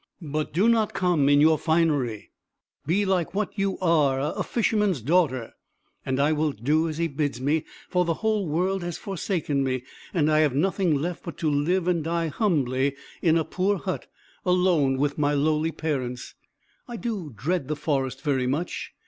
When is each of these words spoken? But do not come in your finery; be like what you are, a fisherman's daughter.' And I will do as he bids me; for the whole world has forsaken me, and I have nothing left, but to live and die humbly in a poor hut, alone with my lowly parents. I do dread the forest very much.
But 0.19 0.51
do 0.51 0.67
not 0.67 0.95
come 0.95 1.29
in 1.29 1.39
your 1.41 1.59
finery; 1.59 2.31
be 2.87 3.05
like 3.05 3.35
what 3.35 3.51
you 3.55 3.77
are, 3.77 4.19
a 4.35 4.41
fisherman's 4.41 4.99
daughter.' 4.99 5.53
And 6.03 6.19
I 6.19 6.31
will 6.31 6.53
do 6.53 6.89
as 6.89 6.97
he 6.97 7.07
bids 7.07 7.39
me; 7.39 7.65
for 7.87 8.03
the 8.03 8.15
whole 8.15 8.47
world 8.47 8.81
has 8.81 8.97
forsaken 8.97 9.63
me, 9.63 9.83
and 10.11 10.31
I 10.31 10.39
have 10.39 10.55
nothing 10.55 10.95
left, 10.99 11.21
but 11.23 11.37
to 11.37 11.51
live 11.51 11.87
and 11.87 12.03
die 12.03 12.29
humbly 12.29 12.95
in 13.21 13.37
a 13.37 13.45
poor 13.45 13.77
hut, 13.77 14.07
alone 14.43 14.97
with 14.97 15.19
my 15.19 15.35
lowly 15.35 15.71
parents. 15.71 16.33
I 16.87 16.95
do 16.95 17.31
dread 17.35 17.67
the 17.67 17.75
forest 17.75 18.23
very 18.23 18.47
much. 18.47 18.93